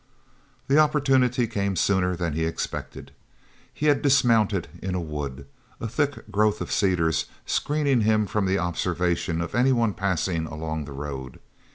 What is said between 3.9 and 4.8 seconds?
dismounted